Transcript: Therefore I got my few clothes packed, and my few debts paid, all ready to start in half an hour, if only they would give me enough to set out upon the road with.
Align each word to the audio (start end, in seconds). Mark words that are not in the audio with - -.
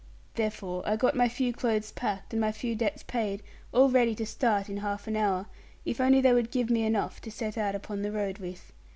Therefore 0.33 0.81
I 0.83 0.95
got 0.95 1.13
my 1.13 1.29
few 1.29 1.53
clothes 1.53 1.91
packed, 1.91 2.33
and 2.33 2.41
my 2.41 2.51
few 2.51 2.73
debts 2.75 3.03
paid, 3.03 3.43
all 3.71 3.87
ready 3.91 4.15
to 4.15 4.25
start 4.25 4.67
in 4.67 4.77
half 4.77 5.05
an 5.05 5.15
hour, 5.15 5.45
if 5.85 6.01
only 6.01 6.21
they 6.21 6.33
would 6.33 6.49
give 6.49 6.71
me 6.71 6.83
enough 6.83 7.21
to 7.21 7.29
set 7.29 7.55
out 7.55 7.75
upon 7.75 8.01
the 8.01 8.11
road 8.11 8.39
with. 8.39 8.71